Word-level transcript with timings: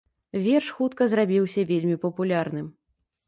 Верш 0.45 0.69
хутка 0.77 1.03
зрабіўся 1.11 1.65
вельмі 1.71 1.99
папулярным. 2.05 2.67